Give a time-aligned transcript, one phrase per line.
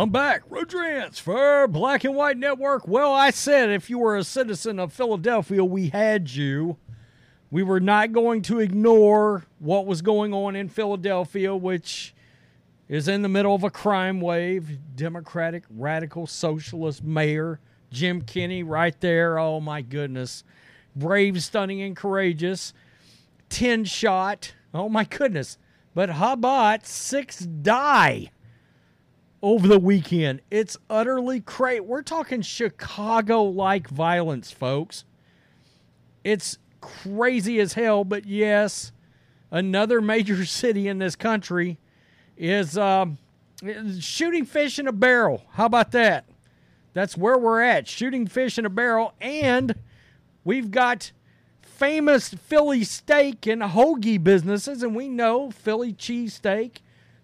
[0.00, 0.44] I'm back.
[0.48, 2.88] Rhodes rants for Black and White Network.
[2.88, 6.78] Well, I said if you were a citizen of Philadelphia, we had you.
[7.50, 12.14] We were not going to ignore what was going on in Philadelphia, which
[12.88, 14.78] is in the middle of a crime wave.
[14.96, 19.38] Democratic, radical, socialist mayor Jim Kenney right there.
[19.38, 20.44] Oh, my goodness.
[20.96, 22.72] Brave, stunning, and courageous.
[23.50, 24.54] 10 shot.
[24.72, 25.58] Oh, my goodness.
[25.94, 28.30] But how about six die?
[29.42, 30.40] Over the weekend.
[30.50, 31.80] It's utterly crazy.
[31.80, 35.04] We're talking Chicago like violence, folks.
[36.24, 38.92] It's crazy as hell, but yes,
[39.50, 41.78] another major city in this country
[42.36, 43.18] is um,
[43.98, 45.44] shooting fish in a barrel.
[45.52, 46.26] How about that?
[46.92, 49.14] That's where we're at, shooting fish in a barrel.
[49.20, 49.74] And
[50.44, 51.12] we've got
[51.62, 56.78] famous Philly steak and hoagie businesses, and we know Philly cheesesteak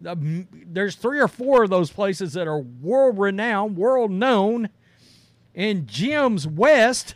[0.00, 4.70] there's three or four of those places that are world renowned, world known,
[5.54, 7.14] and Jim's West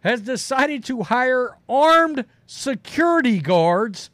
[0.00, 4.10] has decided to hire armed security guards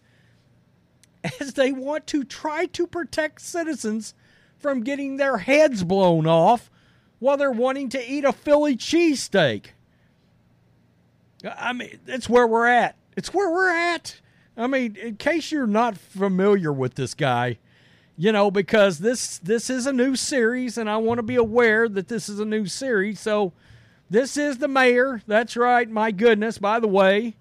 [1.40, 4.14] as they want to try to protect citizens
[4.58, 6.70] from getting their heads blown off
[7.18, 9.66] while they're wanting to eat a Philly cheesesteak.
[11.44, 12.96] I mean, that's where we're at.
[13.16, 14.20] It's where we're at.
[14.56, 17.58] I mean, in case you're not familiar with this guy,
[18.16, 21.88] you know, because this this is a new series, and I want to be aware
[21.88, 23.20] that this is a new series.
[23.20, 23.52] So,
[24.08, 25.22] this is the mayor.
[25.26, 25.88] That's right.
[25.88, 26.58] My goodness.
[26.58, 27.36] By the way,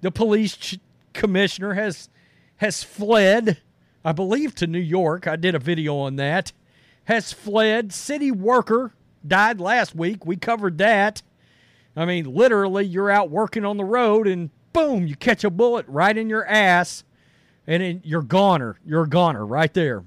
[0.00, 0.80] the police ch-
[1.12, 2.08] commissioner has
[2.56, 3.58] has fled.
[4.04, 5.28] I believe to New York.
[5.28, 6.52] I did a video on that.
[7.04, 7.92] Has fled.
[7.92, 8.92] City worker
[9.26, 10.26] died last week.
[10.26, 11.22] We covered that.
[11.94, 15.86] I mean, literally, you're out working on the road, and boom, you catch a bullet
[15.86, 17.04] right in your ass
[17.66, 18.78] and it, you're goner.
[18.84, 20.04] You're a goner right there.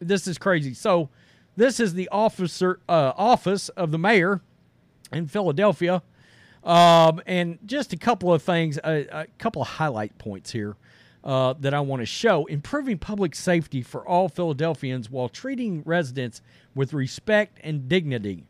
[0.00, 0.74] This is crazy.
[0.74, 1.08] So,
[1.56, 4.40] this is the officer uh, office of the mayor
[5.12, 6.02] in Philadelphia,
[6.64, 10.76] um, and just a couple of things, a, a couple of highlight points here.
[11.22, 16.40] Uh, that I want to show improving public safety for all Philadelphians while treating residents
[16.74, 18.46] with respect and dignity.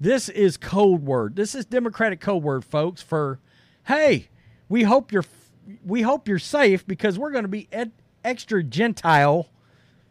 [0.00, 1.34] This is code word.
[1.34, 3.40] This is Democratic code word, folks, for
[3.88, 4.28] hey,
[4.68, 5.22] we hope you're
[5.84, 7.92] we hope you're safe because we're going to be ed-
[8.24, 9.48] extra gentile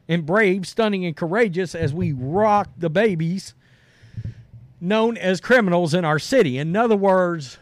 [0.07, 3.53] and brave, stunning, and courageous as we rock the babies
[4.79, 6.57] known as criminals in our city.
[6.57, 7.57] In other words,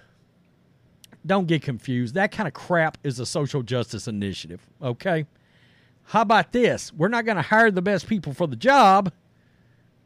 [1.25, 2.13] don't get confused.
[2.16, 5.25] That kind of crap is a social justice initiative, okay?
[6.03, 6.94] How about this?
[6.94, 9.12] We're not going to hire the best people for the job.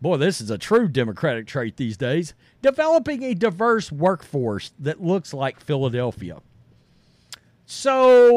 [0.01, 2.33] Boy, this is a true Democratic trait these days.
[2.61, 6.37] Developing a diverse workforce that looks like Philadelphia.
[7.71, 8.33] So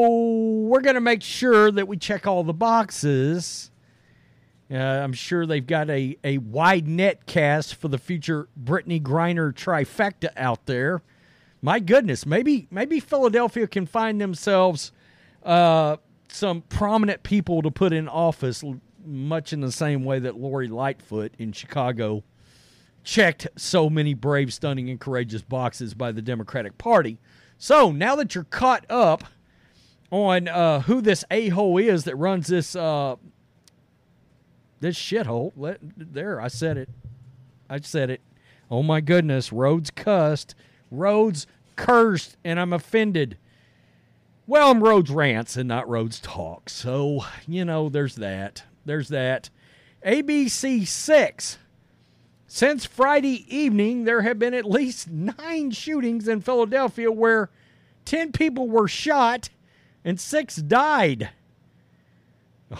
[0.67, 3.71] we're going to make sure that we check all the boxes.
[4.69, 9.51] Uh, I'm sure they've got a, a wide net cast for the future Brittney Griner
[9.51, 11.01] trifecta out there.
[11.63, 14.91] My goodness, maybe maybe Philadelphia can find themselves
[15.41, 18.63] uh, some prominent people to put in office,
[19.03, 22.23] much in the same way that Lori Lightfoot in Chicago
[23.03, 27.17] checked so many brave, stunning, and courageous boxes by the Democratic Party.
[27.63, 29.23] So now that you're caught up
[30.11, 33.15] on uh, who this a hole is that runs this uh,
[34.81, 36.89] this shithole, let there I said it,
[37.69, 38.19] I said it.
[38.69, 40.55] Oh my goodness, Rhodes cussed,
[40.91, 41.47] Rhodes
[41.77, 43.37] cursed, and I'm offended.
[44.45, 48.63] Well, I'm Rhodes rants and not Rhodes talks, so you know there's that.
[48.83, 49.49] There's that.
[50.05, 51.59] ABC six
[52.53, 57.49] since Friday evening, there have been at least nine shootings in Philadelphia where
[58.05, 59.49] 10 people were shot
[60.05, 61.31] and six died.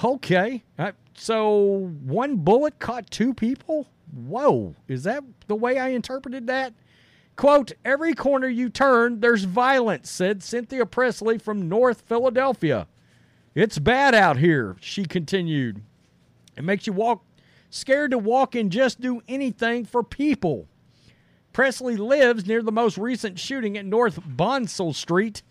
[0.03, 0.61] Okay.
[0.78, 3.88] Uh, so one bullet caught two people?
[4.13, 4.75] Whoa.
[4.88, 6.75] Is that the way I interpreted that?
[7.35, 12.85] Quote, every corner you turn, there's violence, said Cynthia Presley from North Philadelphia.
[13.55, 15.81] It's bad out here, she continued.
[16.55, 17.23] It makes you walk
[17.73, 20.67] scared to walk and just do anything for people.
[21.53, 25.41] Presley lives near the most recent shooting at North Bonsall Street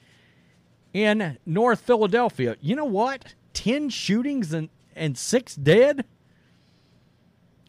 [0.93, 2.57] in North Philadelphia.
[2.61, 3.35] You know what?
[3.55, 6.05] 10 shootings and, and six dead?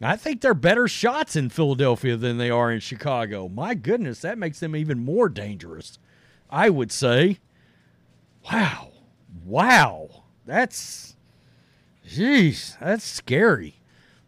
[0.00, 3.48] I think they're better shots in Philadelphia than they are in Chicago.
[3.48, 5.98] My goodness, that makes them even more dangerous.
[6.50, 7.38] I would say.
[8.52, 8.92] Wow.
[9.44, 10.24] Wow.
[10.44, 11.16] That's.
[12.06, 13.80] Jeez, that's scary.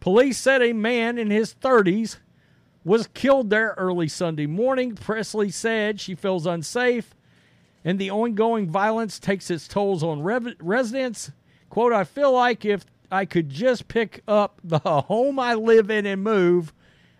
[0.06, 2.18] Police said a man in his 30s
[2.84, 4.94] was killed there early Sunday morning.
[4.94, 7.12] Presley said she feels unsafe
[7.84, 11.32] and the ongoing violence takes its tolls on rev- residents.
[11.70, 16.06] Quote, I feel like if I could just pick up the home I live in
[16.06, 16.72] and move,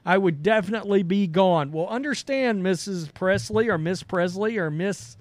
[0.04, 1.72] I would definitely be gone.
[1.72, 3.12] Well, understand, Mrs.
[3.12, 5.16] Presley or Miss Presley or Miss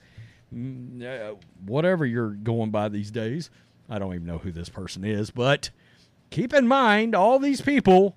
[0.55, 1.33] mm, uh,
[1.65, 3.49] whatever you're going by these days.
[3.89, 5.71] I don't even know who this person is, but
[6.29, 8.15] keep in mind all these people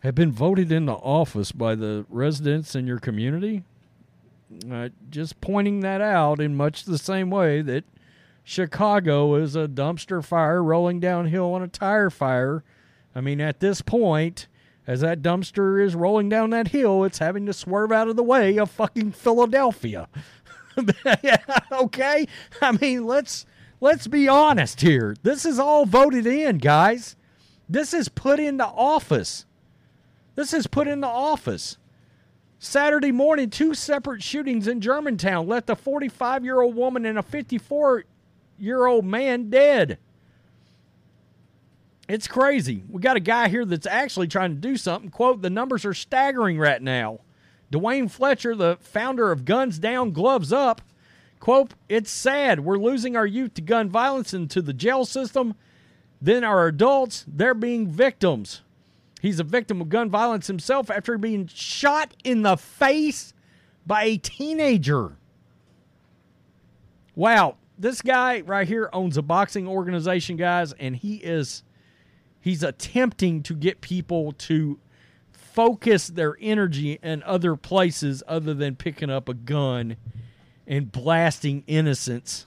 [0.00, 3.64] have been voted into office by the residents in your community.
[4.70, 7.84] Uh, just pointing that out in much the same way that
[8.42, 12.64] Chicago is a dumpster fire rolling downhill on a tire fire.
[13.14, 14.48] I mean, at this point,
[14.86, 18.24] as that dumpster is rolling down that hill, it's having to swerve out of the
[18.24, 20.08] way of fucking Philadelphia.
[21.72, 22.26] okay?
[22.62, 23.46] I mean, let's
[23.80, 25.14] let's be honest here.
[25.22, 27.16] This is all voted in, guys.
[27.70, 29.46] This is put into office.
[30.34, 31.78] This is put into office.
[32.58, 37.22] Saturday morning, two separate shootings in Germantown left a 45 year old woman and a
[37.22, 38.04] 54
[38.58, 39.98] year old man dead.
[42.08, 42.82] It's crazy.
[42.90, 45.10] We got a guy here that's actually trying to do something.
[45.12, 47.20] Quote, the numbers are staggering right now.
[47.70, 50.82] Dwayne Fletcher, the founder of Guns Down, Gloves Up,
[51.38, 52.60] quote, it's sad.
[52.60, 55.54] We're losing our youth to gun violence and to the jail system.
[56.20, 58.62] Then our adults, they're being victims.
[59.20, 63.32] He's a victim of gun violence himself after being shot in the face
[63.86, 65.16] by a teenager.
[67.14, 71.62] Wow, this guy right here owns a boxing organization, guys, and he is
[72.40, 74.78] he's attempting to get people to
[75.32, 79.96] focus their energy in other places other than picking up a gun
[80.66, 82.46] and blasting innocents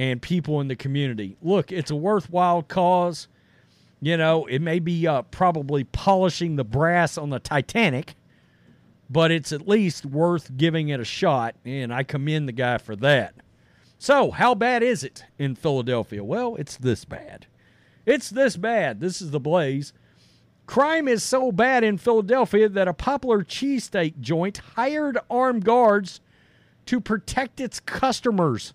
[0.00, 1.36] and people in the community.
[1.42, 3.28] Look, it's a worthwhile cause.
[4.00, 8.14] You know, it may be uh, probably polishing the brass on the Titanic,
[9.10, 12.96] but it's at least worth giving it a shot, and I commend the guy for
[12.96, 13.34] that.
[13.98, 16.24] So, how bad is it in Philadelphia?
[16.24, 17.46] Well, it's this bad.
[18.06, 19.00] It's this bad.
[19.00, 19.92] This is the blaze.
[20.64, 26.22] Crime is so bad in Philadelphia that a popular cheesesteak joint hired armed guards
[26.86, 28.72] to protect its customers.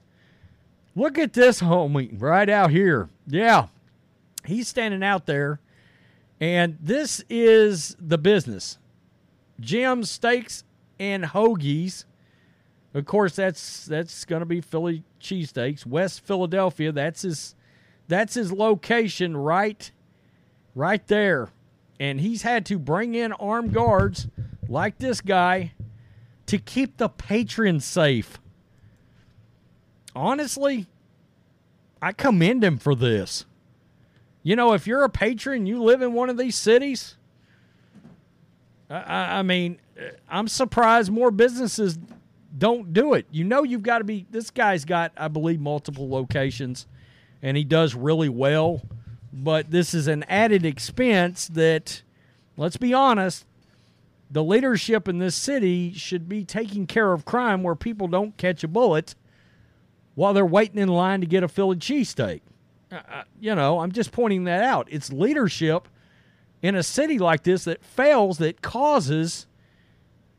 [0.95, 3.09] Look at this homie right out here.
[3.27, 3.67] Yeah,
[4.45, 5.59] he's standing out there,
[6.39, 8.77] and this is the business
[9.59, 10.63] Jim Steaks
[10.99, 12.05] and Hoagies
[12.95, 16.93] of course, that's that's going to be Philly cheesesteaks, West Philadelphia.
[16.93, 17.53] That's his
[18.07, 19.91] that's his location right
[20.73, 21.49] right there.
[21.99, 24.29] And he's had to bring in armed guards
[24.69, 25.73] like this guy
[26.45, 28.39] to keep the patrons safe.
[30.15, 30.87] Honestly,
[32.01, 33.45] I commend him for this.
[34.43, 37.15] You know, if you're a patron, you live in one of these cities.
[38.89, 41.97] I, I mean, uh, I'm surprised more businesses
[42.57, 43.25] don't do it.
[43.31, 46.85] You know you've got to be this guy's got I believe multiple locations
[47.41, 48.81] and he does really well,
[49.33, 52.03] but this is an added expense that
[52.55, 53.45] let's be honest,
[54.31, 58.63] the leadership in this city should be taking care of crime where people don't catch
[58.63, 59.15] a bullet
[60.15, 62.41] while they're waiting in line to get a Philly cheesesteak.
[62.91, 64.87] Uh, uh you know, I'm just pointing that out.
[64.89, 65.87] It's leadership
[66.61, 69.45] in a city like this that fails that causes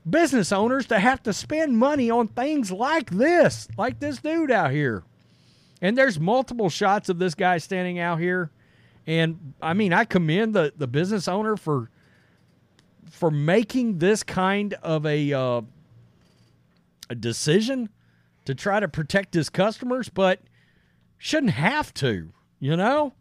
[0.09, 4.71] business owners to have to spend money on things like this, like this dude out
[4.71, 5.05] here.
[5.83, 8.51] And there's multiple shots of this guy standing out here.
[9.07, 11.91] And I mean, I commend the, the business owner for
[13.11, 15.61] for making this kind of a uh,
[17.09, 17.89] a decision
[18.47, 20.41] to try to protect his customers, but
[21.19, 23.13] shouldn't have to, you know?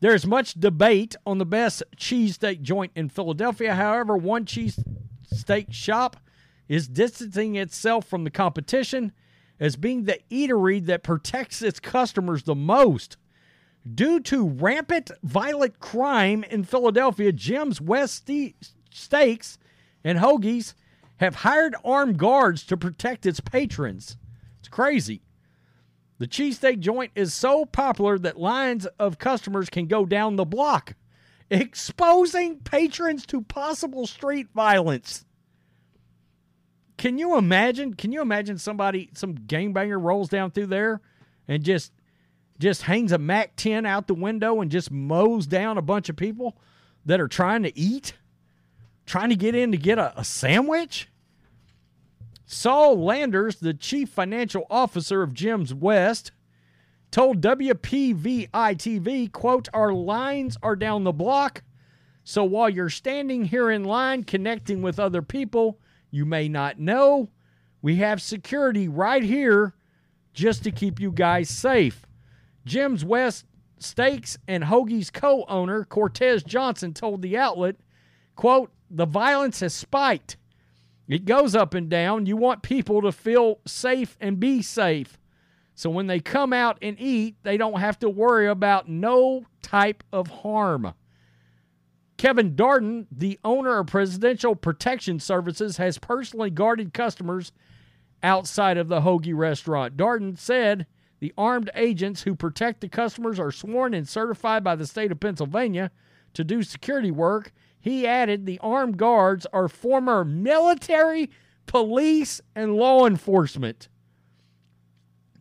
[0.00, 3.74] There's much debate on the best cheesesteak joint in Philadelphia.
[3.74, 4.78] However, one cheese
[5.32, 6.16] steak shop
[6.68, 9.12] is distancing itself from the competition
[9.58, 13.16] as being the eatery that protects its customers the most.
[13.92, 18.30] Due to rampant violent crime in Philadelphia, Jim's West
[18.90, 19.58] Steaks
[20.04, 20.74] and Hoagies
[21.18, 24.16] have hired armed guards to protect its patrons.
[24.58, 25.22] It's crazy.
[26.18, 30.94] The cheesesteak joint is so popular that lines of customers can go down the block,
[31.50, 35.24] exposing patrons to possible street violence.
[36.96, 37.94] Can you imagine?
[37.94, 41.00] Can you imagine somebody, some gangbanger rolls down through there
[41.46, 41.92] and just
[42.58, 46.16] just hangs a Mac 10 out the window and just mows down a bunch of
[46.16, 46.56] people
[47.06, 48.14] that are trying to eat,
[49.08, 51.08] trying to get in to get a, a sandwich?
[52.46, 56.30] Saul Landers, the chief financial officer of Jim's West,
[57.10, 61.62] told WPVI TV, quote, Our lines are down the block.
[62.24, 65.78] So while you're standing here in line connecting with other people,
[66.10, 67.30] you may not know.
[67.80, 69.74] We have security right here
[70.34, 72.06] just to keep you guys safe.
[72.64, 73.46] Jim's West
[73.78, 77.76] Steaks and Hoagie's co-owner Cortez Johnson told the outlet,
[78.38, 80.36] "quote The violence has spiked.
[81.08, 82.26] It goes up and down.
[82.26, 85.18] You want people to feel safe and be safe.
[85.74, 90.04] So when they come out and eat, they don't have to worry about no type
[90.12, 90.94] of harm."
[92.16, 97.52] Kevin Darden, the owner of Presidential Protection Services, has personally guarded customers
[98.22, 99.96] outside of the Hoagie restaurant.
[99.96, 100.86] Darden said
[101.20, 105.20] the armed agents who protect the customers are sworn and certified by the state of
[105.20, 105.90] Pennsylvania
[106.34, 107.52] to do security work.
[107.88, 111.30] He added the armed guards are former military,
[111.64, 113.88] police, and law enforcement.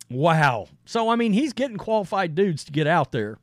[0.09, 0.69] Wow.
[0.85, 3.39] So, I mean, he's getting qualified dudes to get out there.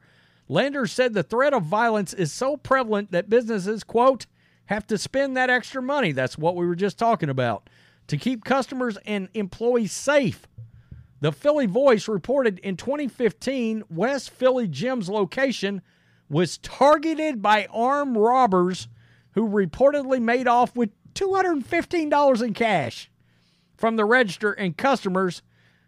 [0.49, 4.25] Landers said the threat of violence is so prevalent that businesses, quote,
[4.67, 6.13] have to spend that extra money.
[6.13, 7.69] That's what we were just talking about
[8.07, 10.47] to keep customers and employees safe.
[11.21, 15.83] The Philly Voice reported in 2015 West Philly Jim's location
[16.31, 18.89] was targeted by armed robbers
[19.35, 23.11] who reportedly made off with $215 in cash
[23.77, 25.43] from the register and customers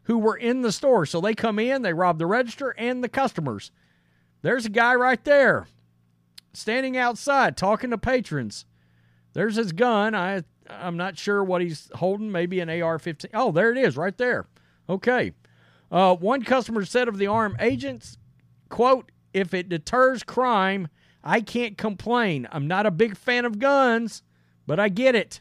[0.05, 1.07] who were in the store.
[1.07, 3.71] So they come in, they rob the register and the customers.
[4.43, 5.67] There's a guy right there
[6.53, 8.67] standing outside talking to patrons.
[9.33, 10.15] There's his gun.
[10.15, 12.33] I I'm not sure what he's holding.
[12.33, 13.27] Maybe an AR-15.
[13.35, 14.47] Oh, there it is, right there.
[14.89, 15.33] Okay.
[15.91, 18.19] Uh, one customer said of the armed agents,
[18.69, 20.89] "quote If it deters crime,
[21.27, 22.47] I can't complain.
[22.53, 24.23] I'm not a big fan of guns,
[24.67, 25.41] but I get it."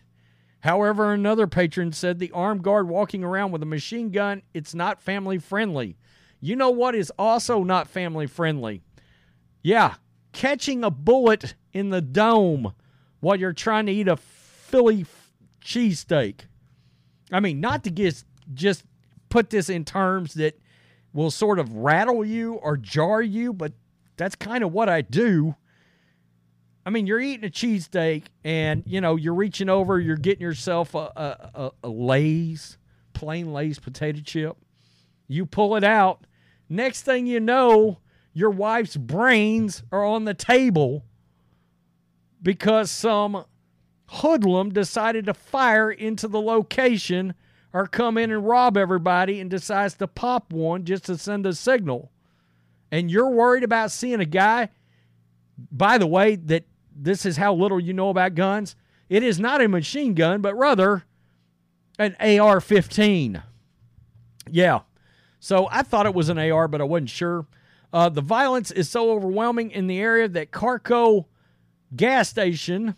[0.61, 4.99] However, another patron said the armed guard walking around with a machine gun, it's not
[4.99, 5.95] family friendly.
[6.41, 8.81] You know what is also not family friendly?
[9.61, 9.95] Yeah,
[10.31, 12.73] catching a bullet in the dome
[13.19, 15.05] while you're trying to eat a Philly
[15.63, 16.41] cheesesteak.
[17.31, 18.23] I mean, not to get
[18.53, 18.83] just
[19.29, 20.59] put this in terms that
[21.13, 23.73] will sort of rattle you or jar you, but
[24.17, 25.55] that's kind of what I do.
[26.85, 30.93] I mean, you're eating a cheesesteak and, you know, you're reaching over, you're getting yourself
[30.93, 32.77] a, a, a, a Lay's,
[33.13, 34.57] plain Lay's potato chip.
[35.27, 36.27] You pull it out.
[36.69, 37.99] Next thing you know,
[38.33, 41.05] your wife's brains are on the table
[42.41, 43.45] because some
[44.07, 47.33] hoodlum decided to fire into the location
[47.73, 51.53] or come in and rob everybody and decides to pop one just to send a
[51.53, 52.11] signal.
[52.91, 54.69] And you're worried about seeing a guy,
[55.71, 56.65] by the way, that
[56.95, 58.75] this is how little you know about guns.
[59.09, 61.03] It is not a machine gun, but rather
[61.99, 63.43] an AR 15.
[64.49, 64.79] Yeah.
[65.39, 67.45] So I thought it was an AR, but I wasn't sure.
[67.93, 71.25] Uh, the violence is so overwhelming in the area that Carco
[71.95, 72.95] gas station,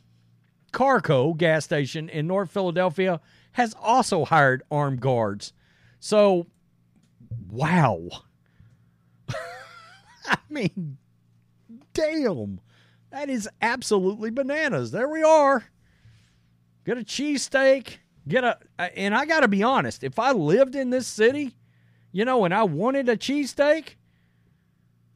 [0.72, 3.20] Carco gas station in North Philadelphia,
[3.54, 5.54] has also hired armed guards.
[6.00, 6.48] So,
[7.50, 8.08] wow.
[10.25, 10.98] I mean,
[11.94, 12.62] damn.
[13.12, 14.92] That is absolutely bananas.
[14.92, 15.66] There we are.
[16.86, 17.98] Get a cheesesteak.
[18.28, 21.56] Get a, uh, and I got to be honest, if I lived in this city,
[22.12, 23.96] you know, and I wanted a cheesesteak,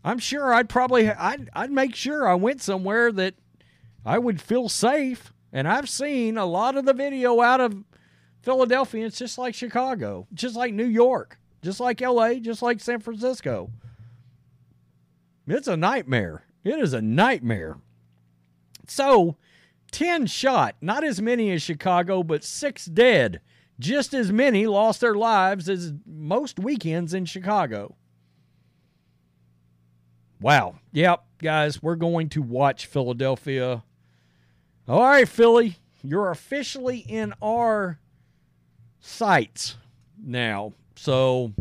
[0.03, 3.35] I'm sure I'd probably, I'd, I'd make sure I went somewhere that
[4.05, 5.33] I would feel safe.
[5.51, 7.83] And I've seen a lot of the video out of
[8.41, 9.05] Philadelphia.
[9.05, 13.69] It's just like Chicago, just like New York, just like LA, just like San Francisco.
[15.47, 16.43] It's a nightmare.
[16.63, 17.77] It is a nightmare.
[18.87, 19.37] So,
[19.91, 23.41] 10 shot, not as many as Chicago, but six dead.
[23.79, 27.95] Just as many lost their lives as most weekends in Chicago.
[30.39, 30.75] Wow.
[30.91, 33.83] Yep, guys, we're going to watch Philadelphia.
[34.87, 37.99] All right, Philly, you're officially in our
[38.99, 39.77] sights
[40.21, 40.73] now.
[40.95, 41.53] So,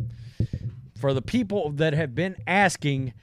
[0.98, 3.14] for the people that have been asking,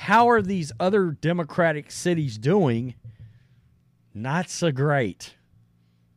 [0.00, 2.94] how are these other Democratic cities doing?
[4.14, 5.34] Not so great.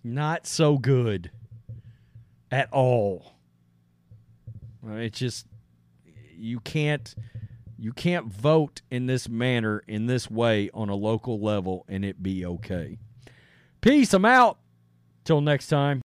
[0.05, 1.31] Not so good
[2.49, 3.33] at all.
[4.87, 5.47] It's just
[6.33, 7.13] you can't
[7.77, 12.23] you can't vote in this manner in this way on a local level and it
[12.23, 12.97] be okay.
[13.81, 14.13] Peace.
[14.13, 14.59] I'm out.
[15.25, 16.02] Till next time.